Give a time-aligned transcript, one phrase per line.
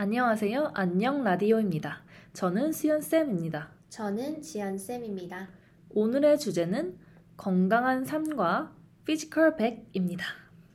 [0.00, 0.70] 안녕하세요.
[0.74, 2.04] 안녕 라디오입니다.
[2.32, 3.70] 저는 수연쌤입니다.
[3.88, 5.48] 저는 지연쌤입니다.
[5.90, 6.96] 오늘의 주제는
[7.36, 10.20] 건강한 삶과 피지컬 100입니다.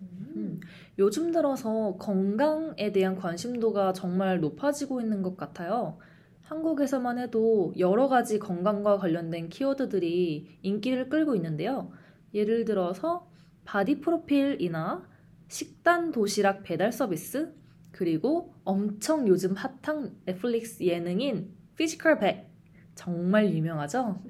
[0.01, 0.59] 음,
[0.99, 5.99] 요즘 들어서 건강에 대한 관심도가 정말 높아지고 있는 것 같아요.
[6.41, 11.93] 한국에서만 해도 여러 가지 건강과 관련된 키워드들이 인기를 끌고 있는데요.
[12.33, 13.31] 예를 들어서
[13.63, 15.07] 바디 프로필이나
[15.47, 17.62] 식단 도시락 배달 서비스,
[17.93, 22.47] 그리고 엄청 요즘 핫한 넷플릭스 예능인 피지컬 100.
[22.95, 24.21] 정말 유명하죠?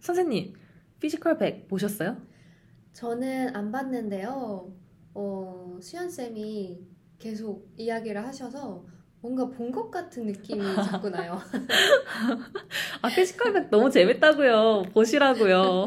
[0.00, 0.54] 선생님,
[0.98, 2.16] 피지컬 100 보셨어요?
[2.94, 4.72] 저는 안 봤는데요.
[5.14, 6.80] 어, 수연쌤이
[7.18, 8.84] 계속 이야기를 하셔서
[9.20, 11.38] 뭔가 본 것 같은 느낌이 자꾸 나요.
[13.02, 14.84] 아, 피지컬 100 너무 재밌다고요.
[14.94, 15.86] 보시라고요.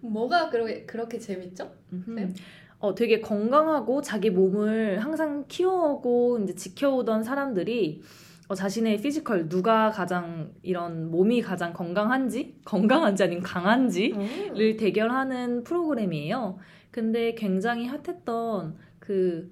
[0.00, 1.72] 뭐가 그렇게, 그렇게 재밌죠?
[1.90, 2.32] 네.
[2.80, 8.02] 어, 되게 건강하고 자기 몸을 항상 키워오고 이제 지켜오던 사람들이
[8.48, 14.76] 어, 자신의 피지컬 누가 가장 이런 몸이 가장 건강한지 건강한지 아니면 강한지를 음.
[14.78, 16.58] 대결하는 프로그램이에요.
[16.90, 19.50] 근데 굉장히 핫했던 그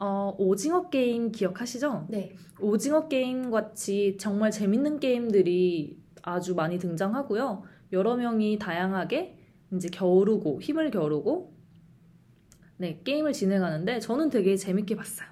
[0.00, 2.06] 어, 오징어 게임 기억하시죠?
[2.08, 2.34] 네.
[2.60, 7.62] 오징어 게임 같이 정말 재밌는 게임들이 아주 많이 등장하고요.
[7.92, 9.36] 여러 명이 다양하게
[9.72, 11.57] 이제 겨루고 힘을 겨루고
[12.78, 15.28] 네, 게임을 진행하는데 저는 되게 재밌게 봤어요.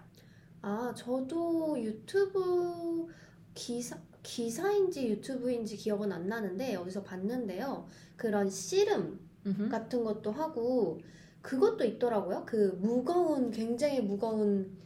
[0.63, 3.07] 아, 저도 유튜브
[3.55, 7.87] 기사, 기사인지 유튜브인지 기억은 안 나는데 어디서 봤는데요.
[8.17, 9.69] 그런 씨름 음흠.
[9.69, 11.01] 같은 것도 하고
[11.41, 12.43] 그것도 있더라고요.
[12.45, 14.77] 그 무거운 굉장히 무거운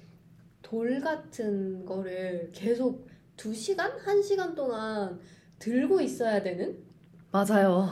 [0.60, 3.96] 돌 같은 거를 계속 2시간?
[4.04, 5.18] 1시간 동안
[5.58, 6.78] 들고 있어야 되는?
[7.32, 7.88] 맞아요.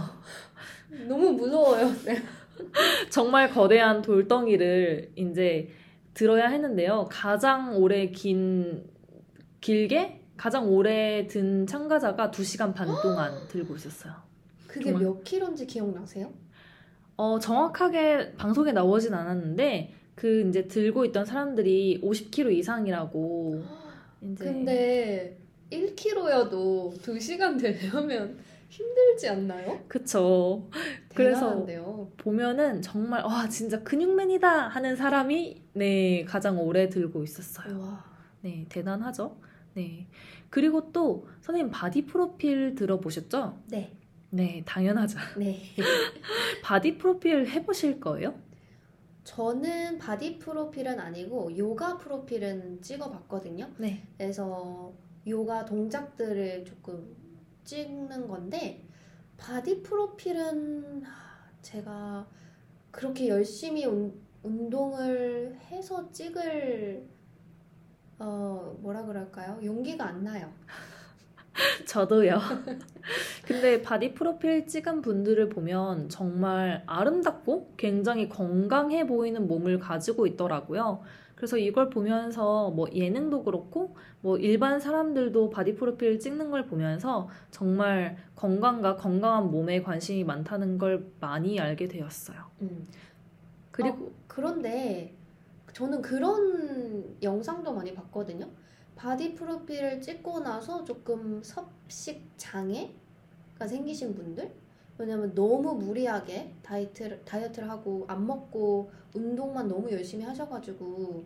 [1.08, 1.91] 너무 무서워요.
[2.59, 2.67] 네.
[3.11, 5.70] 정말 거대한 돌덩이를 이제
[6.14, 7.09] 들어야 했는데요.
[7.11, 8.84] 가장 오래 긴
[9.61, 14.14] 길게 가장 오래 든 참가자가 2시간 반 동안 들고 있었어요.
[14.67, 15.03] 그게 정말?
[15.05, 16.33] 몇 킬로인지 기억나세요?
[17.17, 23.63] 어, 정확하게 방송에 나오진 않았는데 그 이제 들고 있던 사람들이 50kg 이상이라고
[24.23, 25.39] 이제 근데
[25.70, 29.83] 1킬로여도 2시간 되려면 힘들지 않나요?
[29.89, 30.68] 그쵸.
[31.14, 32.12] 그래서 대단한데요.
[32.18, 37.78] 보면은 정말 와 진짜 근육맨이다 하는 사람이 네 가장 오래 들고 있었어요.
[37.80, 38.05] 와.
[38.42, 39.40] 네 대단하죠.
[39.74, 40.07] 네
[40.51, 43.62] 그리고 또 선생님 바디 프로필 들어보셨죠?
[43.68, 43.96] 네.
[44.30, 45.18] 네 당연하죠.
[45.39, 45.62] 네.
[46.62, 48.34] 바디 프로필 해보실 거예요?
[49.24, 53.68] 저는 바디 프로필은 아니고 요가 프로필은 찍어봤거든요.
[53.78, 54.02] 네.
[54.17, 54.92] 그래서
[55.27, 57.14] 요가 동작들을 조금
[57.68, 58.83] 찍는 건데
[59.36, 62.27] 바디 프로필은 하, 제가
[62.90, 67.07] 그렇게 열심히 운, 운동을 해서 찍을
[68.18, 69.61] 어 뭐라 그럴까요?
[69.62, 70.52] 용기가 안 나요.
[71.86, 72.39] 저도요.
[73.45, 81.02] 근데 바디 프로필 찍은 분들을 보면 정말 아름답고 굉장히 건강해 보이는 몸을 가지고 있더라고요.
[81.35, 88.17] 그래서 이걸 보면서 뭐 예능도 그렇고 뭐 일반 사람들도 바디 프로필 찍는 걸 보면서 정말
[88.35, 92.39] 건강과 건강한 몸에 관심이 많다는 걸 많이 알게 되었어요.
[92.63, 92.86] 음.
[93.70, 95.14] 그리고 그런데
[95.78, 98.50] 저는 그런 영상도 많이 봤거든요.
[98.96, 104.52] 바디 프로필을 찍고 나서 조금 섭식 장애가 생기신 분들?
[104.98, 111.22] 왜냐면 너무 무리하게 다이어트를, 다이어트를 하고 안 먹고 운동만 너무 열심히 하셔가지고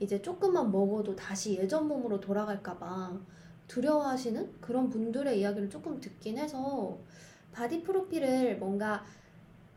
[0.00, 3.20] 이제 조금만 먹어도 다시 예전 몸으로 돌아갈까봐
[3.68, 6.96] 두려워하시는 그런 분들의 이야기를 조금 듣긴 해서
[7.52, 9.04] 바디 프로필을 뭔가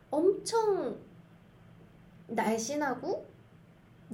[0.10, 0.98] 엄청
[2.28, 3.36] 날씬하고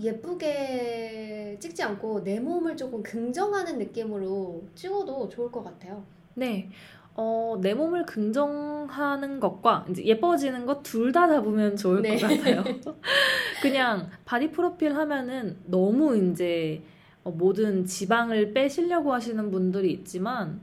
[0.02, 6.04] 예쁘게 찍지 않고 내 몸을 조금 긍정하는 느낌으로 찍어도 좋을 것 같아요.
[6.36, 6.70] 네.
[7.16, 12.18] 어, 내 몸을 긍정하는 것과 이제 예뻐지는 것 둘 다 잡으면 좋을 네.
[12.18, 12.64] 것 같아요.
[13.62, 16.82] 그냥 바디 프로필 하면은 너무 이제
[17.24, 20.60] 어, 모든 지방을 빼시려고 하시는 분들이 있지만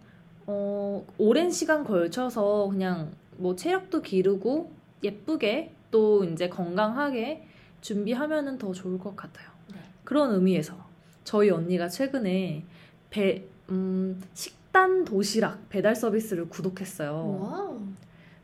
[0.46, 4.72] 어, 오랜 시간 걸쳐서 그냥 뭐 체력도 기르고
[5.04, 7.46] 예쁘게 또 이제 건강하게
[7.80, 9.48] 준비하면은 더 좋을 것 같아요.
[9.72, 9.78] 네.
[10.04, 10.76] 그런 의미에서
[11.24, 12.64] 저희 언니가 최근에
[13.10, 17.38] 배, 음, 식단 도시락 배달 서비스를 구독했어요.
[17.40, 17.80] 와우.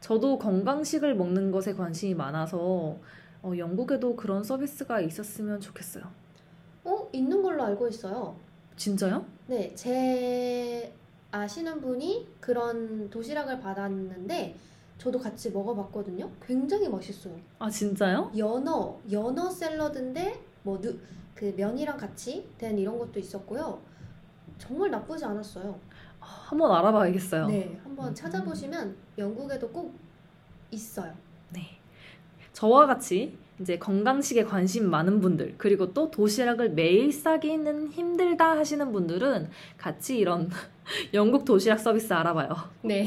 [0.00, 2.96] 저도 건강식을 먹는 것에 관심이 많아서
[3.42, 6.04] 어, 영국에도 그런 서비스가 있었으면 좋겠어요.
[6.84, 7.08] 어?
[7.12, 8.36] 있는 걸로 알고 있어요.
[8.76, 9.24] 진짜요?
[9.48, 10.92] 네, 제
[11.30, 14.56] 아시는 분이 그런 도시락을 받았는데
[14.98, 16.30] 저도 같이 먹어봤거든요.
[16.44, 17.34] 굉장히 맛있어요.
[17.58, 18.32] 아 진짜요?
[18.36, 23.80] 연어, 연어 샐러드인데 뭐그 면이랑 같이 된 이런 것도 있었고요.
[24.58, 25.78] 정말 나쁘지 않았어요.
[26.20, 27.46] 한번 알아봐야겠어요.
[27.46, 28.14] 네, 한번 음.
[28.14, 29.94] 찾아보시면 영국에도 꼭
[30.70, 31.12] 있어요.
[31.50, 31.78] 네.
[32.52, 39.50] 저와 같이 이제 건강식에 관심 많은 분들, 그리고 또 도시락을 매일 싸기는 힘들다 하시는 분들은
[39.78, 40.50] 같이 이런
[41.14, 42.48] 영국 도시락 서비스 알아봐요.
[42.82, 43.04] 네.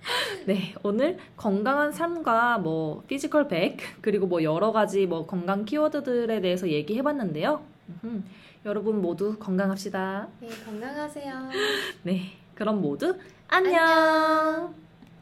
[0.46, 6.68] 네, 오늘 건강한 삶과 뭐 피지컬 백 그리고 뭐 여러 가지 뭐 건강 키워드들에 대해서
[6.68, 7.62] 얘기해 봤는데요.
[8.04, 8.24] 음,
[8.64, 10.28] 여러분 모두 건강합시다.
[10.40, 11.50] 네, 건강하세요.
[12.04, 13.18] 네, 그럼 모두
[13.48, 13.74] 안녕.
[13.74, 14.87] 안녕.